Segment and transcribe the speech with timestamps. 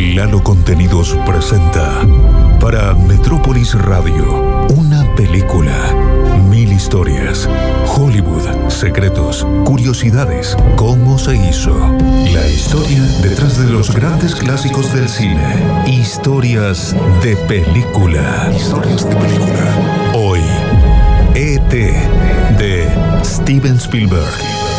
[0.00, 2.06] Lalo Contenidos presenta
[2.58, 5.94] para Metrópolis Radio una película,
[6.48, 7.46] mil historias,
[7.86, 11.78] Hollywood, secretos, curiosidades, cómo se hizo.
[12.32, 15.84] La historia detrás de los grandes clásicos del cine.
[15.86, 18.50] Historias de película.
[18.56, 20.12] Historias de película.
[20.14, 20.40] Hoy,
[21.34, 21.70] ET
[22.58, 22.88] de
[23.22, 24.69] Steven Spielberg.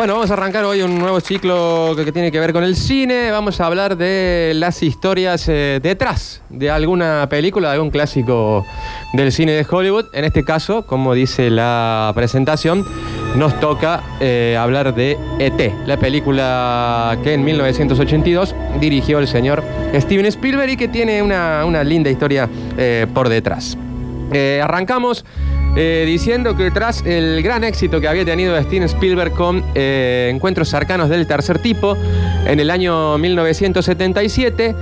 [0.00, 3.30] Bueno, vamos a arrancar hoy un nuevo ciclo que, tiene que ver con el cine.
[3.30, 8.64] Vamos a hablar de las historias eh, detrás de alguna película, de algún clásico
[9.12, 10.06] del cine de Hollywood.
[10.14, 12.86] En este caso, como dice la presentación,
[13.36, 19.62] nos toca eh, hablar de ET, la película que en 1982 dirigió el señor
[19.94, 22.48] Steven Spielberg y que tiene una, una linda historia
[22.78, 23.76] eh, por detrás.
[24.62, 25.26] Arrancamos
[25.76, 30.68] eh, diciendo que tras el gran éxito que había tenido Steven Spielberg con eh, Encuentros
[30.68, 31.96] cercanos del tercer tipo,
[32.46, 34.74] en el año 1977,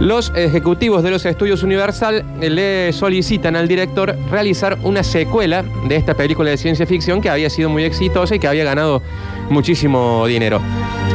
[0.00, 6.14] los ejecutivos de los estudios Universal le solicitan al director realizar una secuela de esta
[6.14, 9.02] película de ciencia ficción que había sido muy exitosa y que había ganado
[9.50, 10.60] muchísimo dinero.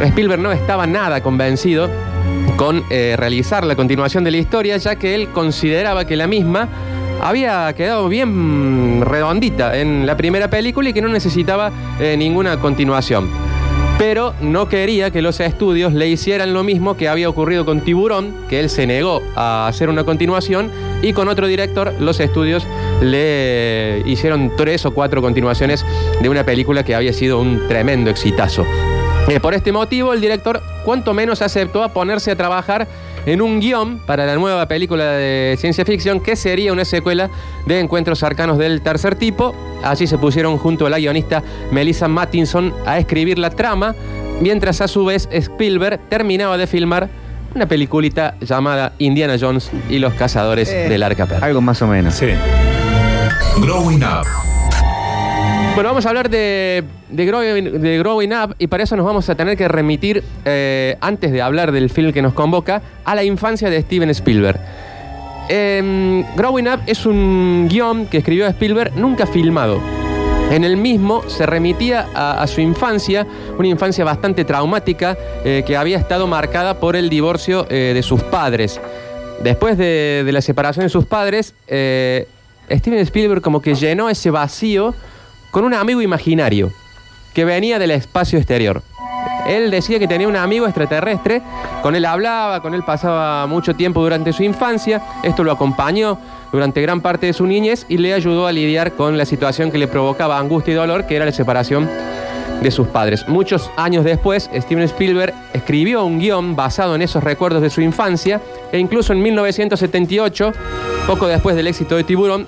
[0.02, 1.89] Spielberg no estaba nada convencido
[2.55, 6.67] con eh, realizar la continuación de la historia, ya que él consideraba que la misma
[7.21, 13.29] había quedado bien redondita en la primera película y que no necesitaba eh, ninguna continuación.
[13.97, 18.33] Pero no quería que los estudios le hicieran lo mismo que había ocurrido con Tiburón,
[18.47, 22.65] que él se negó a hacer una continuación, y con otro director los estudios
[23.01, 25.85] le hicieron tres o cuatro continuaciones
[26.21, 28.65] de una película que había sido un tremendo exitazo.
[29.27, 32.87] Eh, por este motivo, el director cuanto menos aceptó a ponerse a trabajar
[33.30, 37.30] en un guion para la nueva película de ciencia ficción que sería una secuela
[37.66, 39.53] de Encuentros Arcanos del Tercer Tipo.
[39.83, 43.95] Allí se pusieron junto a la guionista Melissa Mattinson a escribir la trama,
[44.41, 47.09] mientras a su vez Spielberg terminaba de filmar
[47.55, 51.45] una peliculita llamada Indiana Jones y los cazadores Eh, del Arca Perdida.
[51.45, 52.14] Algo más o menos.
[52.15, 52.27] Sí.
[53.61, 54.26] Growing Up.
[55.79, 59.55] Bueno, vamos a hablar de, de, growing, Up y para eso nos vamos a tener
[59.55, 63.81] que remitir, eh, antes de hablar del film que nos convoca, a la infancia de
[63.81, 64.59] Steven Spielberg.
[65.47, 69.79] Em, growing Up es un guion que escribió Spielberg nunca filmado.
[70.51, 73.25] En el mismo se remitía a, su infancia,
[73.57, 78.21] una infancia bastante traumática eh, que había estado marcada por el divorcio eh, de sus
[78.23, 78.81] padres.
[79.41, 84.93] Después de, de la separación de sus padres, Steven Spielberg como que llenó ese vacío
[85.52, 86.71] con un amigo imaginario
[87.33, 88.82] que venía del espacio exterior.
[89.48, 91.42] Él decía que tenía un amigo extraterrestre,
[91.82, 96.20] con él hablaba, con él pasaba mucho tiempo durante su infancia, esto lo acompañó
[96.52, 99.77] durante gran parte de su niñez y le ayudó a lidiar con la situación que
[99.77, 101.89] le provocaba angustia y dolor, que era la separación
[102.61, 103.27] de sus padres.
[103.27, 108.42] Muchos años después, Steven Spielberg escribió un guion basado en esos recuerdos de su infancia
[108.71, 110.52] e incluso en 1978,
[111.08, 112.48] poco después del éxito de Tiburón,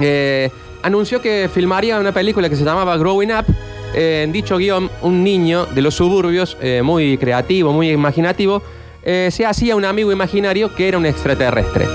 [0.00, 0.50] eh,
[0.84, 3.46] anunció que filmaría una película que se llamaba Growing Up.
[3.94, 8.62] Eh, en dicho guion, un niño de los suburbios, eh, muy creativo, muy imaginativo,
[9.02, 11.86] eh, se hacía un amigo imaginario que era un extraterrestre.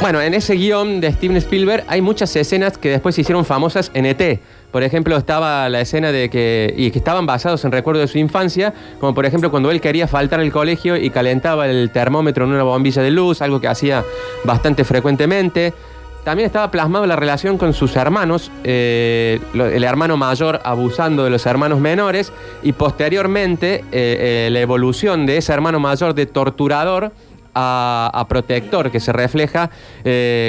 [0.00, 3.90] Bueno, en ese guion de Steven Spielberg hay muchas escenas que después se hicieron famosas
[3.94, 4.40] en ET.
[4.70, 6.72] Por ejemplo, estaba la escena de que.
[6.76, 10.06] y que estaban basados en recuerdos de su infancia, como por ejemplo cuando él quería
[10.06, 14.04] faltar al colegio y calentaba el termómetro en una bombilla de luz, algo que hacía
[14.44, 15.72] bastante frecuentemente.
[16.24, 21.46] También estaba plasmado la relación con sus hermanos, eh, el hermano mayor abusando de los
[21.46, 27.12] hermanos menores y posteriormente eh, eh, la evolución de ese hermano mayor de torturador
[27.60, 29.70] a, protector, que se refleja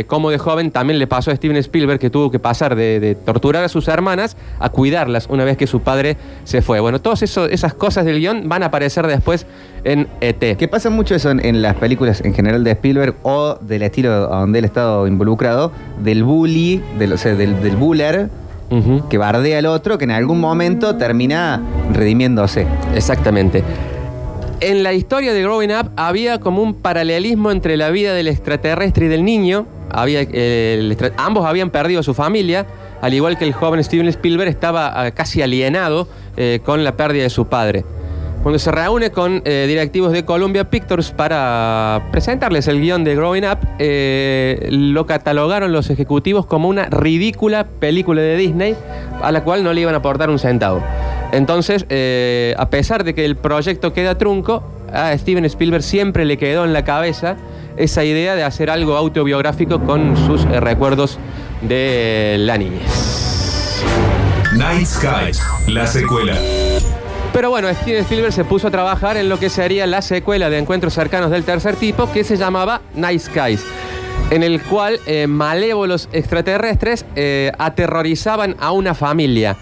[0.06, 3.64] como de joven también le pasó a Steven Spielberg que tuvo que pasar de, torturar
[3.64, 6.80] a sus hermanas a cuidarlas una vez que su padre se fue.
[6.80, 9.48] Bueno, todas esas cosas del guion van a aparecer después
[9.84, 10.58] en ET.
[10.58, 14.28] Que pasa mucho eso en, en las películas en general de Spielberg o del estilo
[14.28, 15.72] donde él ha estado involucrado,
[16.04, 18.30] del bully, del, o sea, del, del buller
[19.10, 21.62] que bardea al otro, que en algún momento termina
[21.92, 22.68] redimiéndose.
[22.94, 23.64] Exactamente.
[24.62, 29.06] En la historia de Growing Up había como un paralelismo entre la vida del extraterrestre
[29.06, 29.66] y del niño.
[29.90, 32.68] Había, eh, el ambos habían perdido a su familia,
[33.02, 37.24] al igual que el joven Steven Spielberg estaba ah, casi alienado eh, con la pérdida
[37.24, 37.86] de su padre.
[38.42, 43.44] Cuando se reúne con eh, directivos de Columbia Pictures para presentarles el guion de Growing
[43.44, 48.78] Up, eh, lo catalogaron los ejecutivos como una ridícula película de Disney
[49.22, 50.82] a la cual no le iban a aportar un centavo.
[51.34, 56.38] Entonces, eh, a pesar de que el proyecto queda trunco, a Steven Spielberg siempre le
[56.38, 57.36] quedó en la cabeza
[57.76, 61.20] esa idea de hacer algo autobiográfico con sus recuerdos
[61.62, 63.84] de la niñez.
[64.56, 66.34] Night Skies, la secuela.
[67.34, 70.58] Pero bueno, Steven Spielberg se puso a trabajar en lo que sería la secuela de
[70.58, 73.64] Encuentros Cercanos del Tercer Tipo, que se llamaba Night Skies,
[74.32, 79.58] en el cual eh, malévolos extraterrestres eh, aterrorizaban a una familia.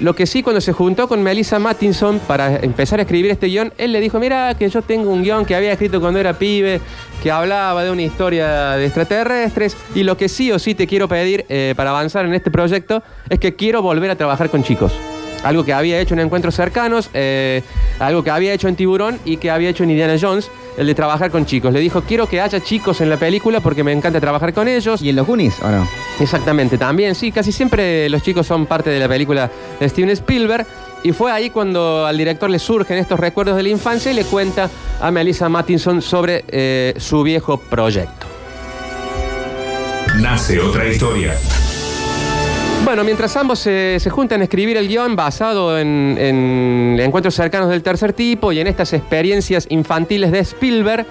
[0.00, 3.72] Lo que sí, cuando se juntó con Melissa Mattinson para empezar a escribir este guion,
[3.78, 6.80] él le dijo, mira que yo tengo un guion que había escrito cuando era pibe,
[7.22, 11.08] que hablaba de una historia de extraterrestres, y lo que sí o sí te quiero
[11.08, 14.92] pedir eh, para avanzar en este proyecto es que quiero volver a trabajar con chicos.
[15.44, 17.62] Algo que había hecho en Encuentros Cercanos, eh,
[17.98, 20.94] algo que había hecho en Tiburón y que había hecho en Indiana Jones, el de
[20.94, 21.72] trabajar con chicos.
[21.72, 25.02] Le dijo, quiero que haya chicos en la película porque me encanta trabajar con ellos.
[25.02, 25.88] ¿Y en los Goonies o no?
[26.20, 29.50] Exactamente, también, sí, casi siempre los chicos son parte de la película
[29.80, 30.66] de Steven Spielberg.
[31.04, 34.24] Y fue ahí cuando al director le surgen estos recuerdos de la infancia y le
[34.24, 38.26] cuenta a Melissa Mattinson sobre eh, su viejo proyecto.
[40.20, 41.34] Nace otra historia.
[42.84, 47.82] Bueno, mientras ambos se, juntan a escribir el guion basado en, en encuentros cercanos del
[47.82, 51.06] tercer tipo y en estas experiencias infantiles de Spielberg,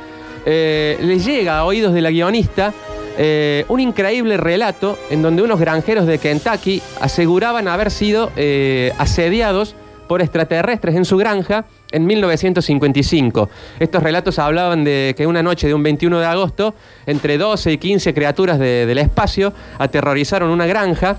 [0.45, 2.73] eh, les llega a oídos de la guionista
[3.17, 9.75] eh, un increíble relato en donde unos granjeros de Kentucky aseguraban haber sido eh, asediados
[10.07, 13.49] por extraterrestres en su granja en 1955.
[13.79, 16.75] Estos relatos hablaban de que una noche de un 21 de agosto,
[17.05, 21.17] entre 12 y 15 criaturas de- del espacio aterrorizaron una granja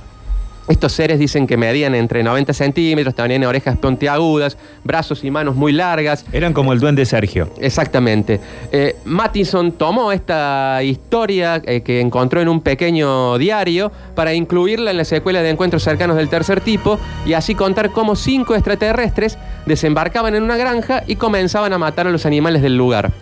[0.69, 5.73] estos seres dicen que medían entre 90 centímetros, tenían orejas puntiagudas, brazos y manos muy
[5.73, 6.25] largas.
[6.33, 7.51] Eran como el duende Sergio.
[7.59, 8.41] Exactamente.
[8.71, 14.99] Eh, Mattison tomó esta historia eh, que encontró en un pequeño diario para incluirla en
[14.99, 20.35] la secuela de Encuentros Cercanos del Tercer Tipo y así contar cómo cinco extraterrestres desembarcaban
[20.35, 23.13] en una granja y comenzaban a matar a los animales del lugar.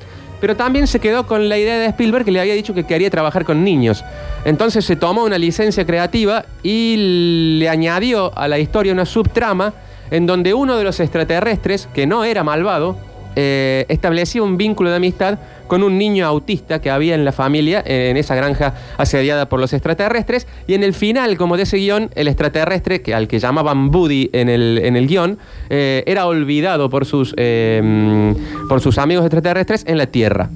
[0.41, 3.11] Pero también se quedó con la idea de Spielberg que le había dicho que quería
[3.11, 4.05] trabajar con niños.
[4.45, 9.75] Entonces se tomó una licencia creativa y le añadió a la historia una subtrama
[10.11, 12.97] en donde uno de los extraterrestres, que no era malvado,
[13.37, 17.83] eh, establecía un vínculo de amistad con un niño autista que había en la familia,
[17.87, 20.49] en esa granja asediada por los extraterrestres.
[20.67, 24.31] Y en el final, como de ese guion, el extraterrestre, que, al que llamaban Buddy
[24.33, 25.39] en el, en el guion,
[25.69, 30.51] eh, era olvidado por sus, eh, mm, por sus amigos extraterrestres en la Tierra.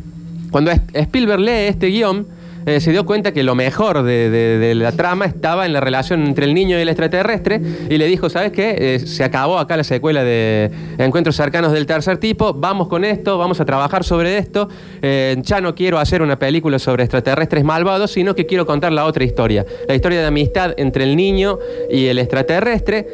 [0.51, 2.27] Cuando Spielberg lee este guion,
[2.67, 6.47] eh, se dio cuenta que lo mejor de, la trama estaba en la relación entre
[6.47, 8.77] el niño y el extraterrestre y le dijo, ¿sabes qué?
[8.79, 13.37] Eh, se acabó acá la secuela de Encuentros Cercanos del Tercer Tipo, vamos con esto,
[13.37, 14.69] vamos a trabajar sobre esto.
[15.03, 19.05] Eh, ya no quiero hacer una película sobre extraterrestres malvados, sino que quiero contar la
[19.05, 19.67] otra historia.
[19.87, 21.59] La historia de amistad entre el niño
[21.91, 23.07] y el extraterrestre.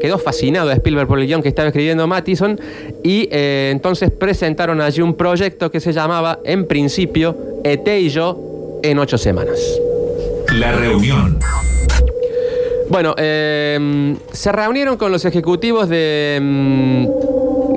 [0.00, 2.58] Quedó fascinado Spielberg por el guion que estaba escribiendo Mattison
[3.02, 8.53] y entonces presentaron allí un proyecto que se llamaba, en principio, ET y yo
[8.84, 9.58] en ocho semanas.
[10.52, 11.38] La reunión.
[12.90, 16.38] Bueno, eh, se reunieron con los ejecutivos de,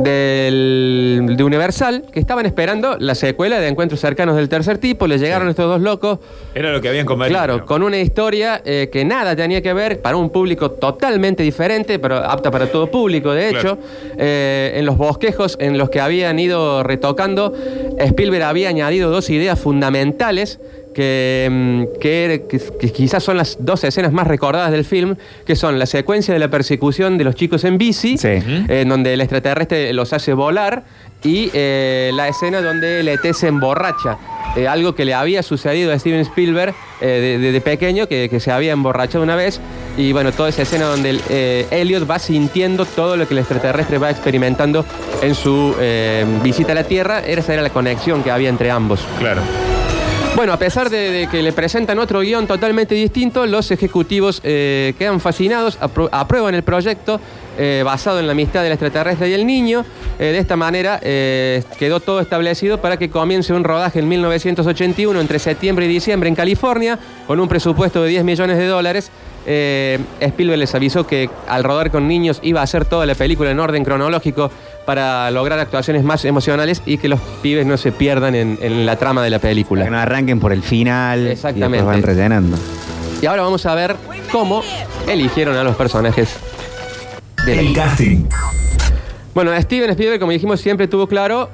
[0.03, 5.07] del- de Universal que estaban esperando la secuela de Encuentros Cercanos del Tercer Tipo.
[5.07, 6.19] Les llegaron estos dos locos.
[6.53, 7.39] Era lo que habían convenido.
[7.39, 11.99] Claro, con una historia eh, que nada tenía que ver para un público totalmente diferente,
[11.99, 13.77] pero apta para todo público, de hecho.
[13.77, 13.77] Claro.
[14.17, 17.53] Eh, en los bosquejos en los que habían ido retocando,
[17.97, 20.59] Spielberg había añadido dos ideas fundamentales
[20.97, 25.15] que, mm, que, que- quizás son las dos escenas más recordadas del film,
[25.45, 28.27] que son la secuencia de la persecución de los chicos en bici, Sí.
[28.29, 30.83] eh, en donde el extraterrestre los hace volar,
[31.23, 34.17] y eh, la escena donde el ET se emborracha.
[34.55, 38.27] Eh, algo que le había sucedido a Steven Spielberg eh, de, de- de pequeño, que,
[38.27, 39.59] que se había emborrachado una vez.
[39.97, 43.39] Y bueno, toda esa escena donde el, eh, Elliot va sintiendo todo lo que el
[43.39, 44.83] extraterrestre va experimentando
[45.21, 45.75] en su
[46.43, 48.99] visita a la Tierra, esa era la conexión que había entre ambos.
[49.19, 49.41] Claro.
[50.37, 55.19] Bueno, a pesar de, que le presentan otro guion totalmente distinto, los ejecutivos eh, quedan
[55.19, 55.79] fascinados,
[56.11, 57.19] aprueban el proyecto
[57.57, 59.83] eh, basado en la amistad del extraterrestre y el niño.
[60.19, 65.39] Eh, de esta manera quedó todo establecido para que comience un rodaje en 1981 entre
[65.39, 69.09] septiembre y diciembre en California, con un presupuesto de 10 millones de dólares.
[69.47, 73.59] Spielberg les avisó que al rodar con niños iba a hacer toda la película en
[73.59, 74.51] orden cronológico
[74.87, 78.95] para lograr actuaciones más emocionales y que los pibes no se pierdan en, en la
[78.95, 79.83] trama de la película.
[79.83, 81.27] Que no arranquen por el final.
[81.27, 81.83] Exactamente.
[81.83, 82.57] Y van rellenando.
[83.21, 83.97] Y ahora vamos a ver
[84.31, 84.63] cómo
[85.05, 86.37] eligieron a los personajes
[87.45, 88.29] de la El casting.
[89.35, 91.49] Bueno, Steven Spielberg, como dijimos, siempre tuvo claro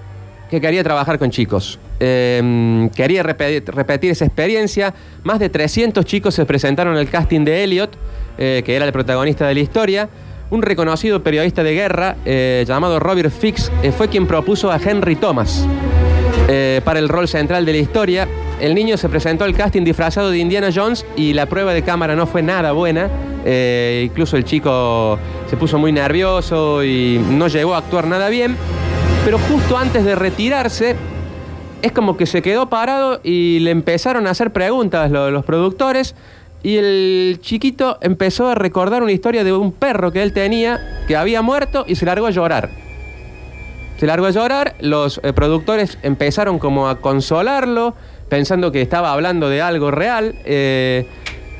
[0.52, 1.80] que quería trabajar con chicos.
[2.00, 4.94] Eh, quería repetir, repetir esa experiencia.
[5.24, 7.98] Más de 300 chicos se presentaron al casting de Elliot,
[8.38, 10.08] eh, que era el protagonista de la historia.
[10.54, 15.16] Un reconocido periodista de guerra eh, llamado Robert Fix eh, fue quien propuso a Henry
[15.16, 15.66] Thomas
[16.48, 18.28] eh, para el rol central de la historia.
[18.60, 22.16] El niño se presentó al casting disfrazado de Indiana Jones y la prueba de cámara
[22.16, 23.10] no fue nada buena.
[24.04, 25.18] Incluso el chico
[25.50, 28.56] se puso muy nervioso y no llegó a actuar nada bien.
[29.26, 30.96] Pero justo antes de retirarse,
[31.82, 36.14] es como que se quedó parado y le empezaron a hacer preguntas lo- los productores.
[36.64, 41.18] Y el chiquito empezó a recordar una historia de un perro que él tenía que
[41.18, 42.70] había muerto y se largó a llorar.
[44.00, 47.96] Se largó a llorar, los eh, productores empezaron como a consolarlo,
[48.30, 50.36] pensando que estaba hablando de algo real.
[50.46, 51.06] eh,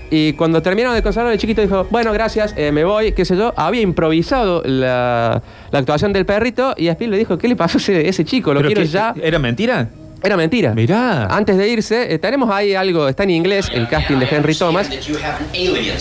[0.10, 3.36] y cuando terminaron de consolarlo, el chiquito dijo, bueno, gracias, eh, me voy, qué sé
[3.36, 3.52] yo.
[3.58, 5.42] Había improvisado la,
[5.72, 8.54] la actuación del perrito y Spielberg le dijo, ¿qué le pasó a ese, ese chico?
[8.54, 9.14] Lo ¿Pero quiero qué- ya.
[9.24, 9.90] ¿Era mentira?
[10.24, 10.74] Era mentira.
[10.74, 11.26] Mirá.
[11.26, 14.88] Antes de irse, eh, tenemos ahí algo, está en inglés, el casting de Henry Thomas.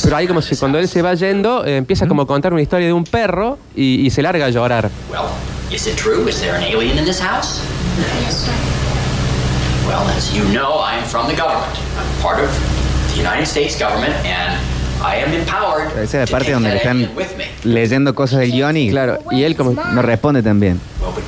[0.02, 2.62] Pero ahí como si cuando él se va yendo, eh, empieza como a contar una
[2.62, 4.90] historia de un perro y, y se larga a llorar.
[5.10, 5.22] Well,
[5.72, 6.28] is it true?
[6.28, 7.60] Is there an alien in this house?
[8.24, 8.52] Yes, sir.
[9.88, 11.76] Well, as you know, I am from the government.
[11.98, 12.48] I'm part of
[13.12, 14.56] the United States government, and
[15.04, 17.46] I am empowered Esa es la parte donde le están alien with me.
[17.64, 19.72] leyendo cosas del guion y Claro, y él como...
[19.72, 20.80] no responde también.
[21.00, 21.24] Well, but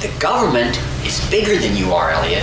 [0.00, 0.76] the government
[1.10, 2.42] is bigger than you are, Elliot,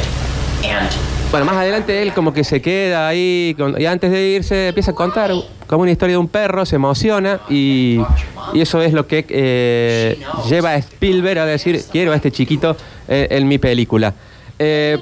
[0.63, 0.89] and
[1.31, 4.91] Bueno, más adelante él como que se queda ahí con- y antes de irse empieza
[4.91, 5.31] a contar
[5.67, 7.99] como una historia de un perro, se emociona y,
[8.53, 10.19] y eso es lo que eh,
[10.49, 12.77] lleva a Spielberg a decir, quiero a este chiquito
[13.09, 14.13] eh, en mi película.
[14.57, 14.97] Eh,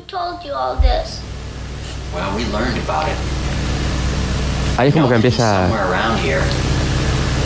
[4.78, 5.68] ahí es como que empieza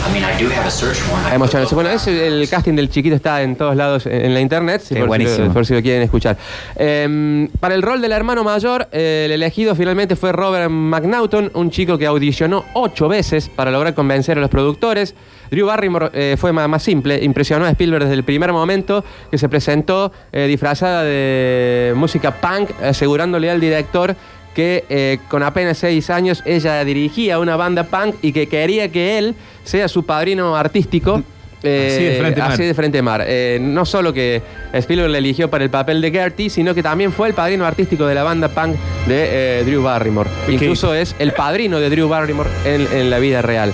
[0.00, 0.06] here.
[0.06, 1.28] I mean, I do have a search warrant.
[1.28, 1.74] I a emocionarse.
[1.74, 4.88] could Bueno, ese- el casting del chiquito está en todos lados en, la internet, si
[4.88, 5.46] Sí, por, si buenísimo.
[5.46, 6.36] lo, por si lo quieren escuchar.
[6.76, 11.70] Eh, para el rol del hermano mayor, eh, el elegido finalmente fue Robert McNaughton, un
[11.70, 15.14] chico que audicionó ocho veces para lograr convencer a los productores.
[15.50, 19.36] Drew Barrymore eh, fue más, más simple, impresionó a Spielberg desde el primer momento que
[19.38, 24.14] se presentó eh, disfrazada de música punk, asegurándole al director
[24.54, 29.18] que eh, con apenas seis años ella dirigía una banda punk y que quería que
[29.18, 31.22] él sea su padrino artístico.
[31.62, 32.52] eh, Así de frente mar.
[32.52, 33.24] así de frente mar.
[33.26, 34.42] Eh, no solo que
[34.72, 38.06] Spielberg le eligió para el papel de Gertie, sino que también fue el padrino artístico
[38.06, 38.74] de la banda punk
[39.06, 40.30] de eh, Drew Barrymore.
[40.48, 43.72] Incluso es el padrino de Drew Barrymore en, en la vida real.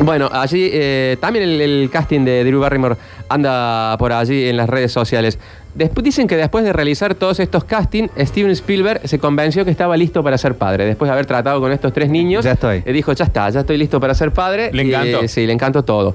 [0.00, 2.96] Bueno, allí eh, también el, el casting de Drew Barrymore
[3.28, 5.38] anda por allí en las redes sociales.
[5.74, 9.96] Después, dicen que después de realizar todos estos castings, Steven Spielberg se convenció que estaba
[9.96, 10.86] listo para ser padre.
[10.86, 12.82] Después de haber tratado con estos tres niños, Ya estoy.
[12.86, 14.70] eh, dijo, ya está, ya estoy listo para ser padre.
[14.72, 15.22] Le encantó.
[15.22, 16.14] eh, sí, le encantó todo.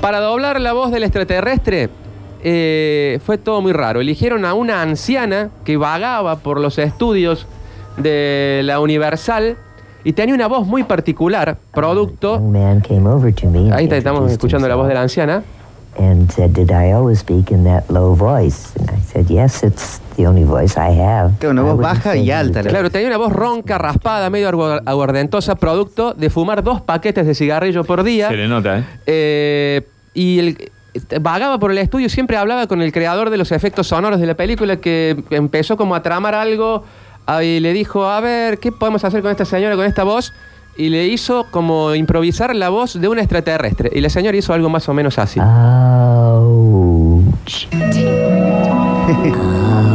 [0.00, 1.90] Para doblar la voz del extraterrestre,
[2.42, 4.00] eh, fue todo muy raro.
[4.00, 7.46] Eligieron a una anciana que vagaba por los estudios
[7.96, 9.56] de la Universal
[10.04, 12.38] y tenía una voz muy particular, producto.
[13.74, 15.42] Ahí está, estamos escuchando la voz de la anciana.
[15.98, 20.00] and said, "Did I always speak in that low voice?" And I said, "Yes, it's
[20.16, 23.08] the only voice I have." Tiene una I voz baja y alta, la- Claro, tenía
[23.08, 28.04] una voz ronca, raspada, medio agu- aguardentosa, producto de fumar dos paquetes de cigarrillo por
[28.04, 28.28] día.
[28.28, 28.84] Se le nota, ¿eh?
[29.06, 30.70] Eh, y el-
[31.20, 34.34] vagaba por el estudio, siempre hablaba con el creador de los efectos sonoros de la
[34.34, 36.84] película que empezó como a tramar algo
[37.42, 40.32] y le dijo, a ver, ¿qué podemos hacer con esta señora, con esta voz?
[40.76, 43.90] Y le hizo como improvisar la voz de un extraterrestre.
[43.92, 45.40] Y la señora hizo algo más o menos así.
[45.40, 45.46] Ouch.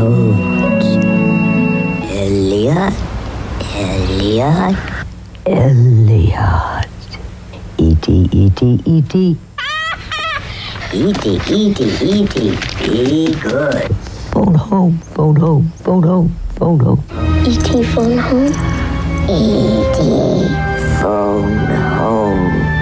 [0.01, 0.86] Ouch.
[2.12, 2.94] Elliot.
[3.77, 4.75] Elliot.
[5.46, 6.88] Elliot.
[7.77, 8.29] E.T.
[8.32, 8.79] E.T.
[8.86, 9.38] E.T.
[10.94, 11.39] E.T.
[11.50, 11.79] E.T.
[12.01, 12.36] E.T.
[12.79, 13.91] Be good.
[14.32, 14.98] Phone home.
[15.13, 15.72] Phone home.
[15.84, 16.45] Phone home.
[16.57, 17.03] Phone home.
[17.45, 17.83] E.T.
[17.83, 18.47] phone home?
[19.27, 20.00] E.T.
[21.01, 21.59] Phone
[22.00, 22.75] home.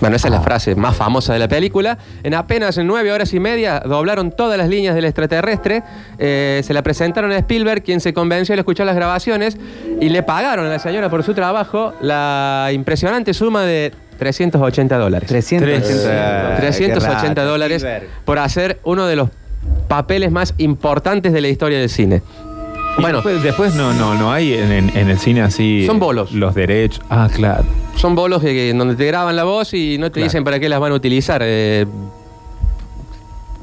[0.00, 1.98] Bueno, esa es la frase más famosa de la película.
[2.24, 5.84] En apenas nueve horas y media doblaron todas las líneas del extraterrestre.
[6.18, 9.56] Eh, se la presentaron a Spielberg, quien se convenció al escuchar las grabaciones
[10.00, 15.28] y le pagaron a la señora por su trabajo la impresionante suma de 380 dólares.
[15.28, 17.86] 380, 380 dólares
[18.24, 19.28] por hacer uno de los
[19.88, 22.22] papeles más importantes de la historia del cine.
[23.00, 25.84] Bueno, después, después no, no, no hay en, en- en el cine así.
[25.86, 26.32] Son bolos.
[26.32, 27.04] Los derechos.
[27.10, 27.64] Ah, claro.
[27.96, 30.24] son bolos que, que- en donde te graban la voz y no te Claro.
[30.24, 31.42] dicen para qué las van a utilizar.
[31.44, 31.86] Eh,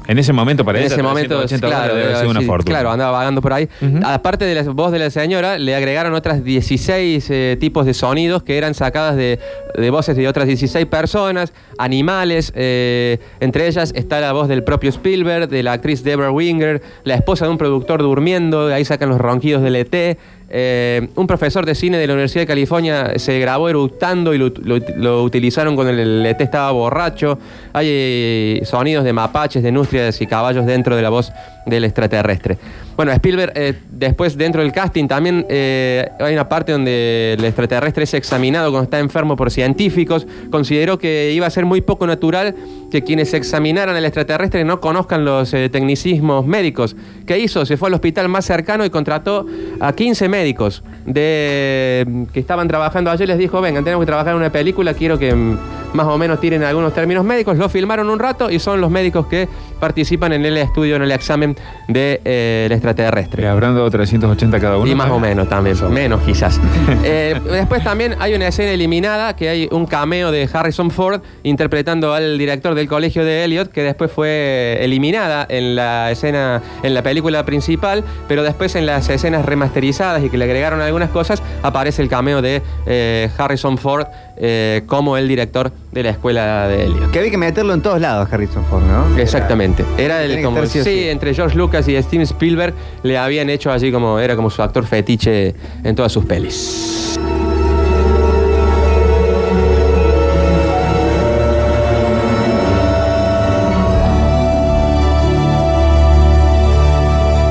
[0.08, 2.74] En ese momento para en ese momento, 380 claro, dólares debe una sí, fortuna.
[2.78, 3.68] claro, andaba vagando por ahí.
[4.02, 8.42] Aparte de la voz de la señora, le agregaron otras 16 eh, tipos de sonidos
[8.42, 9.38] que eran sacadas de,
[9.76, 12.52] de voces de otras 16 personas, animales.
[12.56, 17.14] eh, entre ellas está la voz del propio Spielberg, de la actriz Deborah Winger, la
[17.14, 20.18] esposa de un productor durmiendo, ahí sacan los ronquidos del ET.
[20.50, 24.48] Eh, un profesor de cine de la Universidad de California se grabó eructando y lo,
[24.62, 27.38] lo- lo utilizaron cuando el ET estaba borracho.
[27.72, 31.30] Hay eh, sonidos de mapaches, de nutrias y caballos dentro de la voz
[31.66, 32.56] del extraterrestre.
[32.96, 38.14] Bueno, Spielberg, eh, después dentro del casting también hay una parte donde el extraterrestre es
[38.14, 40.26] examinado cuando está enfermo por científicos.
[40.50, 42.56] Consideró que iba a ser muy poco natural
[42.90, 46.96] que quienes examinaran al extraterrestre no conozcan los eh, tecnicismos médicos.
[47.26, 47.66] ¿Qué hizo?
[47.66, 49.46] Se fue al hospital más cercano y contrató
[49.80, 53.26] a 15 médicos de, que estaban trabajando allí.
[53.26, 55.58] Les dijo, vengan, tenemos que trabajar en una película, quiero que mm,
[55.92, 57.58] más o menos tiren algunos términos médicos.
[57.58, 59.48] Lo filmaron un rato y son los médicos que
[59.80, 61.56] participan en el estudio, en el examen
[61.88, 63.42] del extraterrestre.
[63.42, 64.90] Le habrán dado 380 cada uno.
[64.90, 66.60] Y más o menos también, menos quizás.
[67.04, 72.12] Eh, después también hay una escena eliminada que hay un cameo de Harrison Ford interpretando
[72.12, 77.02] al director del colegio de Elliot, que después fue eliminada en la escena, en la
[77.02, 82.02] película principal, pero después en las escenas remasterizadas y que le agregaron algunas cosas, aparece
[82.02, 84.06] el cameo de eh, Harrison Ford
[84.36, 87.10] eh, como el director de la escuela de Elliot.
[87.10, 89.18] Que había que meterlo en todos lados, Harrison Ford, ¿no?
[89.18, 89.84] Exactamente.
[89.96, 91.08] Era el como sí.
[91.08, 94.86] entre George Lucas y Steven Spielberg le habían hecho así como era como su actor
[94.86, 97.18] fetiche en todas sus pelis.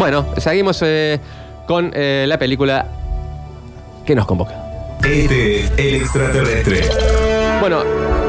[0.10, 1.20] Bueno, seguimos eh,
[1.68, 2.86] con eh, la película
[4.06, 4.54] que nos convoca.
[5.04, 6.82] Este, el extraterrestre.
[7.60, 7.84] Bueno,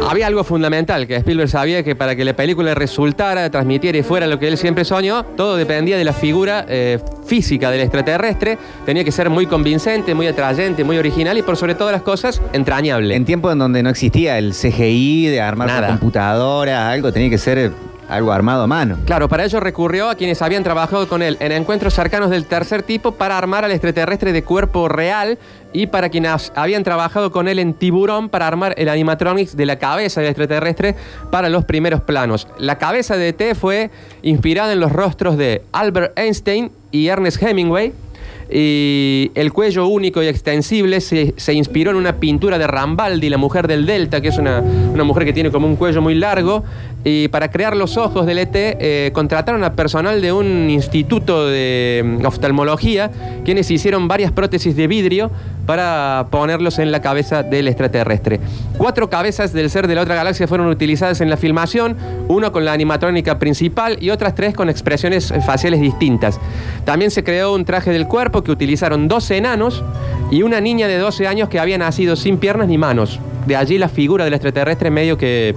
[0.09, 4.27] había algo fundamental que Spielberg sabía que para que la película resultara, transmitiera y fuera
[4.27, 8.59] lo que él siempre soñó, todo dependía de la figura eh, física del extraterrestre.
[8.85, 12.43] Tenía que ser muy convincente, muy atrayente, muy original y por sobre todas las cosas,
[12.53, 13.15] entrañable.
[13.15, 15.81] En tiempos en donde no existía el CGI de armar Nada.
[15.83, 17.71] la computadora, algo tenía que ser
[18.09, 18.99] algo armado a mano.
[19.05, 22.83] Claro, para ello recurrió a quienes habían trabajado con él en encuentros cercanos del tercer
[22.83, 25.39] tipo para armar al extraterrestre de cuerpo real
[25.73, 29.79] y para quienes habían trabajado con él en Tiburón para armar el animatronics de la
[29.79, 30.97] cabeza del extraterrestre
[31.31, 32.49] para los primeros planos.
[32.59, 33.91] La cabeza de T fue
[34.23, 37.93] inspirada en los rostros de Albert Einstein y Ernest Hemingway.
[38.51, 43.37] Y el cuello único y extensible se, se inspiró en una pintura de Rambaldi, la
[43.37, 46.65] mujer del Delta, que es una, una mujer que tiene como un cuello muy largo.
[47.05, 52.03] Y para crear los ojos del ET, eh, contrataron a personal de un instituto de
[52.05, 53.11] mm, oftalmología,
[53.45, 55.31] quienes hicieron varias prótesis de vidrio
[55.65, 58.41] para ponerlos en la cabeza del extraterrestre.
[58.79, 62.65] Cuatro cabezas del ser de la otra galaxia fueron utilizadas en la filmación, uno con
[62.65, 66.41] la animatrónica principal y otras tres con expresiones faciales distintas.
[66.85, 69.85] También se creó un traje del cuerpo que utilizaron dos enanos
[70.31, 73.21] y una niña de 12 años que había nacido sin piernas ni manos.
[73.47, 75.55] De allí la figura del extraterrestre medio que,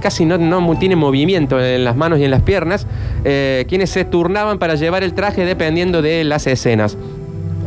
[0.00, 2.86] casi no, no tiene movimiento en las manos y en las piernas,
[3.24, 6.96] eh, quienes se turnaban para llevar el traje dependiendo de las escenas.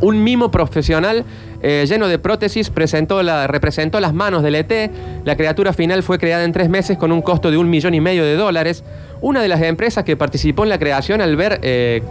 [0.01, 1.25] Un mimo profesional
[1.63, 4.91] eh, lleno de prótesis presentó la, representó las manos del ET.
[5.25, 8.01] La criatura final fue creada en tres meses con un costo de un millón y
[8.01, 8.83] medio de dólares.
[9.21, 12.01] Una de las empresas que participó en la creación al ver eh,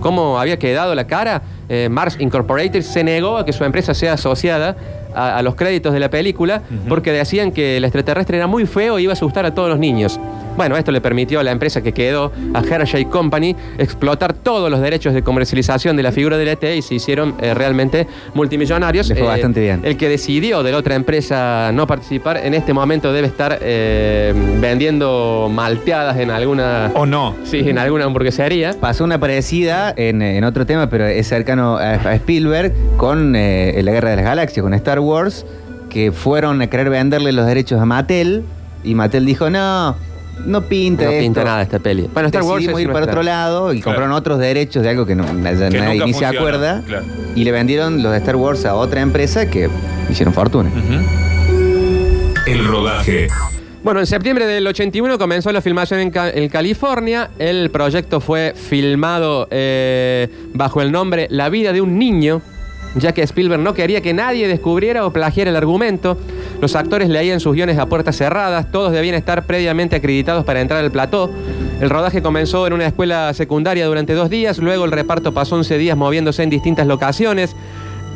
[0.00, 4.14] cómo había quedado la cara, eh, Mars Incorporated, se negó a que su empresa sea
[4.14, 4.76] asociada
[5.14, 8.98] a, a los créditos de la película porque decían que el extraterrestre era muy feo
[8.98, 10.20] y iba a asustar a todos los niños.
[10.58, 14.80] Bueno, esto le permitió a la empresa que quedó, a Hershey Company, explotar todos los
[14.80, 19.08] derechos de comercialización de la figura del ET y se hicieron eh, realmente multimillonarios.
[19.08, 19.82] Le fue bastante bien.
[19.84, 24.34] El que decidió de la otra empresa no participar, en este momento debe estar eh,
[24.60, 26.90] vendiendo malteadas en alguna...
[26.94, 27.36] ¿O no?
[27.44, 28.74] Sí, en alguna hamburguesería.
[28.80, 33.80] Pasó una parecida en, en otro tema, pero es cercano a, a Spielberg, con eh,
[33.84, 35.46] la Guerra de las Galaxias, con Star Wars,
[35.88, 38.42] que fueron a querer venderle los derechos a Mattel,
[38.82, 39.96] y Mattel dijo, no,
[40.46, 41.20] no pinta No esto.
[41.22, 42.08] pinta nada esta peli.
[42.12, 43.84] Bueno, Star Wars Decidimos es ir para nuestra- otro lado y Claro.
[43.96, 46.82] compraron otros derechos de algo que, no, nadie Que nunca ni se funciona, acuerda.
[46.86, 47.04] claro.
[47.34, 49.68] Y le vendieron los de Star Wars a otra empresa que
[50.10, 50.70] hicieron fortuna.
[52.46, 53.28] El rodaje.
[53.84, 57.30] Bueno, en septiembre del 81 comenzó la filmación en, Ca- en California.
[57.38, 62.42] El proyecto fue filmado eh, bajo el nombre La vida de un niño,
[62.96, 66.18] ya que Spielberg no quería que nadie descubriera o plagiara el argumento.
[66.60, 70.82] Los actores leían sus guiones a puertas cerradas, todos debían estar previamente acreditados para entrar
[70.82, 71.30] al plató.
[71.80, 75.78] El rodaje comenzó en una escuela secundaria durante dos días, luego el reparto pasó 11
[75.78, 77.54] días moviéndose en distintas locaciones.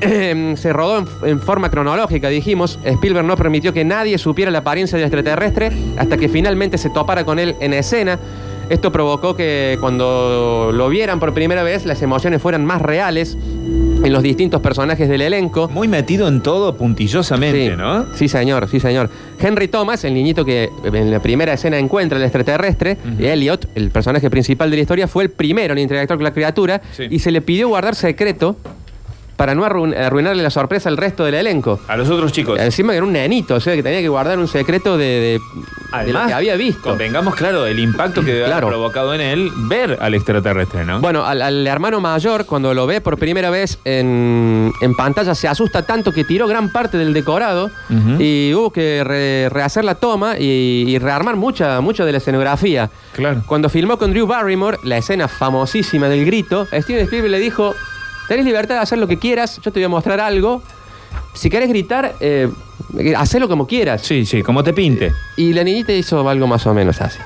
[0.56, 2.80] Se rodó en forma cronológica, dijimos.
[2.84, 7.24] Spielberg no permitió que nadie supiera la apariencia del extraterrestre hasta que finalmente se topara
[7.24, 8.18] con él en escena.
[8.68, 13.36] Esto provocó que cuando lo vieran por primera vez las emociones fueran más reales
[14.04, 15.68] en los distintos personajes del elenco.
[15.68, 17.76] Muy metido en todo puntillosamente, Sí.
[17.76, 18.06] ¿no?
[18.14, 19.10] Sí, señor, sí, señor.
[19.40, 23.90] Henry Thomas, el niñito que en la primera escena encuentra al extraterrestre, y Elliot, el
[23.90, 27.04] personaje principal de la historia, fue el primero en interactuar con la criatura Sí.
[27.10, 28.56] y se le pidió guardar secreto
[29.42, 31.80] para no arruin- arruinarle la sorpresa al resto del elenco.
[31.88, 32.60] A los otros chicos.
[32.60, 35.40] Encima que era un nenito, o sea, que tenía que guardar un secreto de, de
[36.06, 36.90] de lo que había visto.
[36.90, 38.52] Convengamos, claro, el impacto que Claro.
[38.52, 41.00] haber provocado en él ver al extraterrestre, ¿no?
[41.00, 45.48] Bueno, al, al hermano mayor, cuando lo ve por primera vez en, en pantalla, se
[45.48, 48.22] asusta tanto que tiró gran parte del decorado Ujú.
[48.22, 52.90] y hubo que re- rehacer la toma y, y rearmar mucha, mucho de la escenografía.
[53.12, 53.42] Claro.
[53.46, 57.74] Cuando filmó con Drew Barrymore, la escena famosísima del grito, Steven Spielberg le dijo,
[58.32, 60.62] tenés libertad de hacer lo que quieras, yo te voy a mostrar algo.
[61.34, 62.48] Si querés gritar, eh,
[63.14, 64.00] hacelo como quieras.
[64.00, 65.12] Sí, sí, como te pinte.
[65.36, 67.18] Y la niñita hizo algo más o menos así.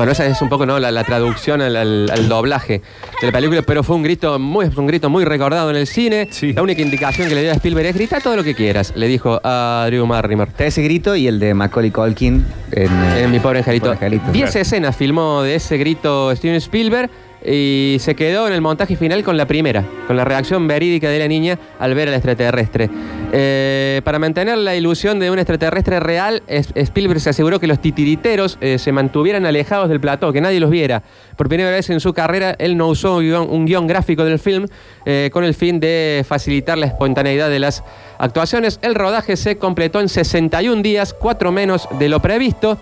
[0.00, 0.78] Bueno, esa es un poco ¿no?
[0.78, 2.80] la, la traducción al, al- al doblaje
[3.20, 6.26] de la película, pero fue un grito muy, un grito muy recordado en el cine.
[6.30, 6.54] Sí.
[6.54, 9.08] La única indicación que le dio a Spielberg es grita todo lo que quieras, le
[9.08, 10.48] dijo a Drew Barrymore.
[10.52, 13.92] Está ese grito y el de Macaulay Culkin en, En mi pobre angelito.
[13.92, 14.62] Pobre Angelito, Diez claro.
[14.62, 17.10] escenas filmó de ese grito Steven Spielberg
[17.44, 21.18] y se quedó en el montaje final con la primera, con la reacción verídica de
[21.18, 22.88] la niña al ver al extraterrestre.
[23.32, 28.58] Eh, para mantener la ilusión de un extraterrestre real, Spielberg se aseguró que los titiriteros
[28.60, 31.02] eh, se mantuvieran alejados del plató, que nadie los viera.
[31.36, 34.66] Por primera vez en su carrera, él no usó un guion gráfico del film
[35.06, 37.84] eh, con el fin de facilitar la espontaneidad de las
[38.18, 38.80] actuaciones.
[38.82, 42.78] El rodaje se completó en 61 días, cuatro menos de lo previsto.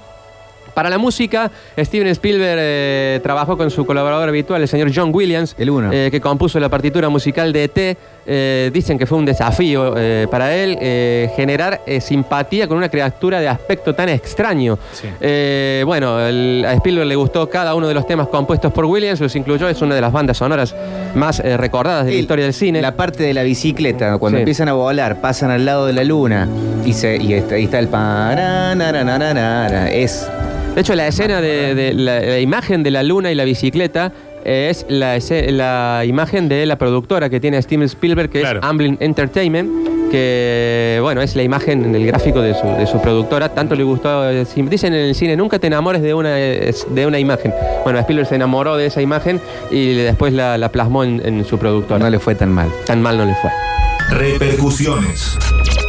[0.74, 5.54] Para la música, Steven Spielberg eh, trabajó con su colaborador habitual, el señor John Williams,
[5.58, 5.90] El uno.
[5.92, 7.96] eh, que compuso la partitura musical de ET.
[8.30, 9.94] Eh, dicen que fue un desafío
[10.30, 10.76] para él
[11.34, 14.78] generar simpatía con una criatura de aspecto tan extraño.
[14.92, 15.08] Sí.
[15.84, 19.34] Bueno, el- a Spielberg le gustó cada uno de los temas compuestos por Williams, los
[19.34, 20.74] incluyó, es una de las bandas sonoras
[21.14, 22.82] más recordadas de la historia del cine.
[22.82, 24.42] La parte de la bicicleta, cuando Sí.
[24.42, 26.46] empiezan a volar, pasan al lado de la luna
[26.84, 27.88] y, se, y está, ahí está el
[29.90, 30.28] Es
[30.78, 34.12] De hecho, la escena de, de la, la imagen de la luna y la bicicleta
[34.44, 35.18] eh, es la,
[35.50, 38.60] la imagen de la productora que tiene Steven Spielberg, que Claro.
[38.60, 39.68] es Amblin Entertainment,
[40.12, 43.48] que bueno, es la imagen del gráfico de su, de su productora.
[43.48, 47.06] Tanto le gustó, eh, dicen en el cine, nunca te enamores de una, eh, de
[47.08, 47.52] una imagen.
[47.82, 49.40] Bueno, Spielberg se enamoró de esa imagen
[49.72, 51.98] y después la, la plasmó en, en su productora.
[51.98, 52.68] no le fue tan mal.
[52.86, 53.50] Tan mal no le fue.
[54.10, 55.38] Repercusiones.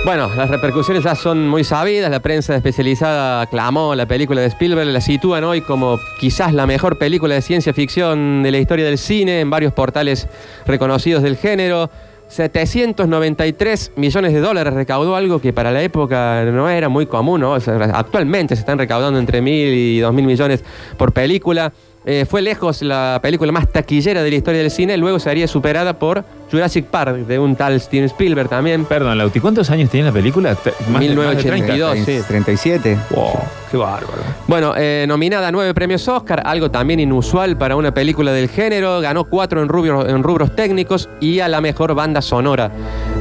[0.06, 2.12] Bueno, las repercusiones ya son muy sabidas.
[2.12, 6.98] La prensa especializada aclamó la película de Spielberg, la sitúan hoy como quizás la mejor
[6.98, 10.28] película de ciencia ficción de la historia del cine en varios portales
[10.66, 11.90] reconocidos del género.
[12.28, 18.56] 793 millones de dólares recaudó algo que para la época no era muy común, actualmente
[18.56, 20.64] se están recaudando entre mil y dos mil millones
[20.96, 21.74] por película.
[22.06, 26.00] Eh, fue lejos la película más taquillera de la historia del cine, luego sería superada
[26.00, 28.86] por Jurassic Park, de un tal Steven Spielberg también.
[28.86, 30.52] Perdón, Lauti, ¿cuántos años tiene la película?
[30.54, 31.92] Más de- más de 1982.
[32.06, 32.12] 30.
[32.12, 32.28] sí.
[32.28, 32.98] 37.
[33.12, 33.34] Wow,
[33.70, 34.22] qué bárbaro.
[34.48, 39.02] Bueno, eh, nominada a nueve premios Oscar, algo también inusual para una película del género.
[39.02, 42.72] Ganó cuatro en rubros, en rubros técnicos y a la mejor banda sonora.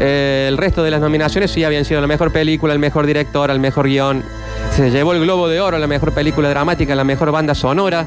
[0.01, 3.51] Eh, el resto de las nominaciones sí habían sido la mejor película, el mejor director,
[3.51, 4.23] el mejor guion.
[4.75, 8.07] Se llevó el Globo de Oro a la mejor película dramática, la mejor banda sonora.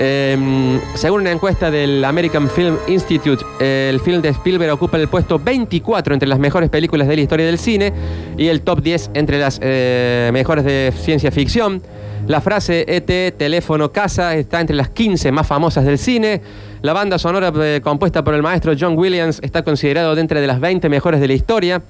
[0.00, 5.40] Eh, según una encuesta del American Film Institute, el film de Spielberg ocupa el puesto
[5.40, 7.92] 24 entre las mejores películas de la historia del cine
[8.36, 11.82] y el top 10 entre las eh, mejores de ciencia ficción.
[12.28, 16.42] La frase ET, teléfono, casa está entre las 15 más famosas del cine.
[16.82, 20.60] La banda sonora eh, compuesta por el maestro John Williams está considerado dentro de las
[20.60, 21.82] 20 mejores de la historia.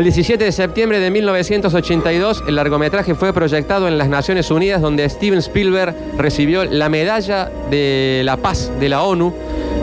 [0.00, 5.06] El 17 de septiembre de 1982, el largometraje fue proyectado en las Naciones Unidas, donde
[5.06, 9.34] Steven Spielberg recibió la Medalla de la Paz de la ONU.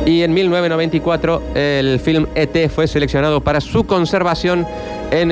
[0.08, 4.66] Y en 1994, el film ET fue seleccionado para su conservación
[5.12, 5.30] en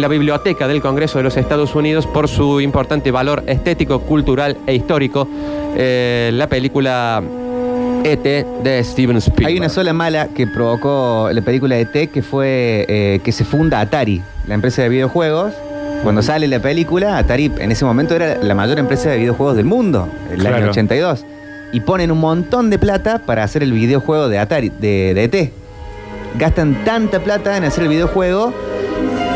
[0.00, 4.74] la biblioteca del Congreso de los Estados Unidos por su importante valor estético, cultural e
[4.74, 5.28] histórico.
[5.76, 7.22] Eh, la película
[8.04, 9.48] ET de Steven Spielberg.
[9.48, 13.44] Hay una sola mala que provocó la película de T, que fue eh, que se
[13.44, 15.52] funda Atari, la empresa de videojuegos.
[16.02, 19.66] Cuando sale la película, Atari en ese momento era la mayor empresa de videojuegos del
[19.66, 20.70] mundo, el año Claro.
[20.70, 21.24] 82.
[21.72, 25.52] Y ponen un montón de plata para hacer el videojuego de Atari, de, de ET.
[26.38, 28.52] Gastan tanta plata en hacer el videojuego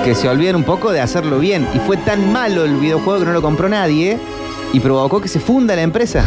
[0.05, 1.67] que se olvidan un poco de hacerlo bien.
[1.75, 4.19] Y fue tan malo el videojuego que no lo compró nadie
[4.75, 6.25] y provocó que se funda la empresa.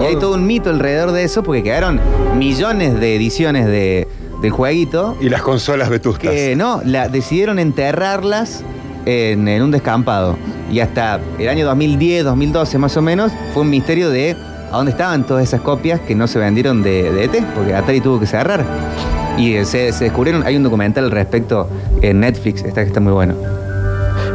[0.00, 2.00] Y hay todo un mito alrededor de eso porque quedaron
[2.38, 4.08] millones de ediciones de,
[4.40, 6.30] del jueguito Y las consolas vetustas.
[6.32, 8.64] que no, la, decidieron enterrarlas
[9.04, 10.38] en, en un descampado.
[10.72, 14.34] Y hasta el año 2010, 2012 más o menos, fue un misterio de
[14.72, 18.00] a dónde estaban todas esas copias que no se vendieron de, de ET, porque Atari
[18.00, 18.64] tuvo que cerrar.
[19.36, 21.68] Y eh, se, se descubrieron, hay un documental al respecto
[22.00, 23.59] en Netflix, está que está muy bueno.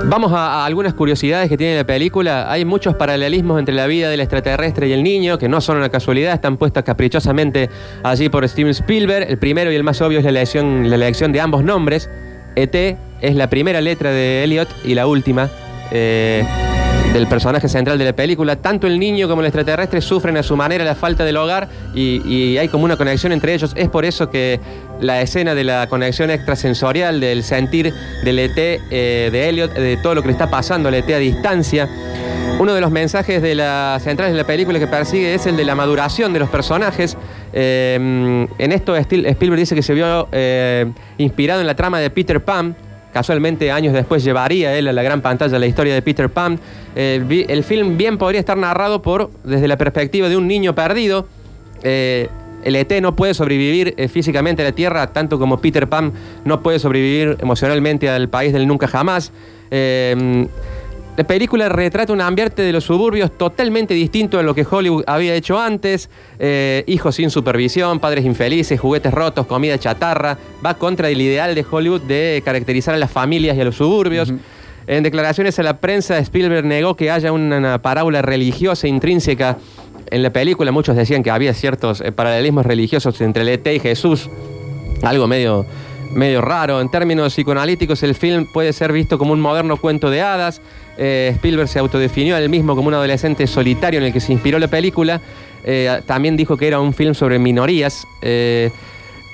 [0.08, 2.52] Vamos a, algunas curiosidades que tiene la película.
[2.52, 5.90] Hay muchos paralelismos entre la vida del extraterrestre y el niño, que no son una
[5.90, 7.70] casualidad, están puestas caprichosamente
[8.04, 9.28] allí por Steven Spielberg.
[9.28, 12.10] El primero y el más obvio es la elección, la elección de ambos nombres.
[12.56, 12.76] ET
[13.22, 15.50] es la primera letra de Elliot y la última
[15.92, 16.46] eh,
[17.16, 18.58] del personaje central de la película.
[18.58, 22.58] Tanto el niño como el extraterrestre sufren a su manera la falta del hogar y,
[22.58, 23.72] hay como una conexión entre ellos.
[23.76, 24.60] Es por eso que
[25.00, 30.16] la escena de la conexión extrasensorial, del sentir del ET, eh, de Elliot, de todo
[30.16, 31.88] lo que le está pasando al ET a distancia.
[32.60, 35.64] Uno de los mensajes de las centrales de la película que persigue es el de
[35.64, 37.18] la maduración de los personajes.
[37.54, 37.96] Eh,
[38.58, 42.76] en esto Spielberg dice que se vio eh, inspirado en la trama de Peter Pan.
[43.16, 46.60] Casualmente, años después llevaría él a la gran pantalla la historia de Peter Pan.
[46.98, 51.26] Eh, el film bien podría estar narrado por desde la perspectiva de un niño perdido.
[51.82, 52.28] Eh,
[52.66, 56.12] el ET no puede sobrevivir eh, físicamente a la Tierra, tanto como Peter Pan
[56.44, 59.32] no puede sobrevivir emocionalmente al país del nunca jamás.
[61.18, 65.34] La película retrata un ambiente de los suburbios totalmente distinto a lo que Hollywood había
[65.34, 66.10] hecho antes.
[66.40, 70.38] Eh, hijos sin supervisión, padres infelices, juguetes rotos, comida chatarra.
[70.66, 74.34] Va contra el ideal de Hollywood de caracterizar a las familias y a los suburbios.
[74.88, 79.58] En declaraciones a la prensa, Spielberg negó que haya una, parábola religiosa intrínseca
[80.12, 80.74] en la película.
[80.74, 84.30] Muchos decían que había ciertos eh, paralelismos religiosos entre el ET y Jesús.
[85.02, 85.66] Algo medio,
[86.16, 86.82] medio raro.
[86.82, 90.62] En términos psicoanalíticos, el film puede ser visto como un moderno cuento de hadas.
[90.98, 94.32] Eh, Spielberg se autodefinió a él mismo como un adolescente solitario en el que se
[94.32, 95.22] inspiró la película.
[95.64, 98.08] Eh, también dijo que era un film sobre minorías.
[98.22, 98.72] eh,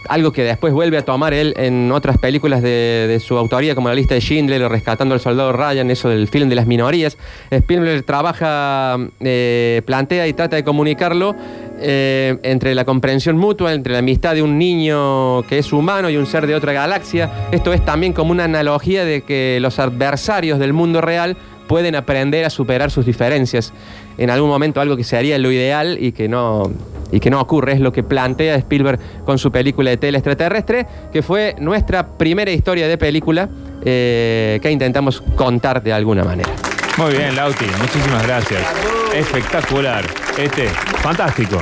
[0.10, 3.88] algo que después vuelve a tomar él en otras películas de, de su autoría, como
[3.88, 7.20] La lista de Schindler o Rescatando al Soldado Ryan, eso del film de las minorías.
[7.52, 8.98] Spielberg trabaja,
[9.86, 11.36] plantea y trata de comunicarlo
[11.82, 16.18] eh, entre la comprensión mutua, entre la amistad de un niño que es humano y
[16.18, 17.48] un ser de otra galaxia.
[17.52, 22.46] Esto es también como una analogía de que los adversarios del mundo real pueden aprender
[22.46, 23.74] a superar sus diferencias.
[24.18, 26.64] En algún momento algo que sería lo ideal y que no,
[27.12, 27.74] y que no ocurre.
[27.74, 32.52] Es lo que plantea Spielberg con su película de tele extraterrestre, que fue nuestra primera
[32.52, 33.50] historia de película
[33.84, 36.52] eh, que intentamos contar de alguna manera.
[36.98, 37.66] Muy bien, Lauti.
[37.80, 38.62] Muchísimas gracias.
[39.16, 40.04] Espectacular.
[40.38, 40.68] Este,
[41.04, 41.62] fantástico.